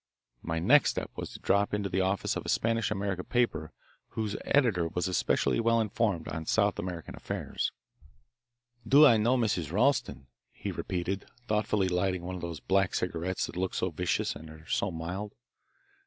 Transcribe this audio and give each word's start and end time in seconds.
My 0.41 0.57
next 0.57 0.89
step 0.89 1.11
was 1.15 1.29
to 1.33 1.39
drop 1.39 1.75
into 1.75 1.87
the 1.87 2.01
office 2.01 2.35
of 2.35 2.43
a 2.43 2.49
Spanish 2.49 2.89
America 2.89 3.23
paper 3.23 3.71
whose 4.17 4.35
editor 4.45 4.87
was 4.87 5.07
especially 5.07 5.59
well 5.59 5.79
informed 5.79 6.27
on 6.27 6.47
South 6.47 6.79
American 6.79 7.15
affairs. 7.15 7.71
"Do 8.87 9.05
I 9.05 9.17
know 9.17 9.37
Mrs. 9.37 9.71
Ralston?" 9.71 10.25
he 10.53 10.71
repeated, 10.71 11.25
thoughtfully 11.45 11.87
lighting 11.87 12.23
one 12.23 12.33
of 12.33 12.41
those 12.41 12.59
black 12.59 12.95
cigarettes 12.95 13.45
that 13.45 13.55
look 13.55 13.75
so 13.75 13.91
vicious 13.91 14.35
and 14.35 14.49
are 14.49 14.65
so 14.65 14.89
mild. 14.89 15.35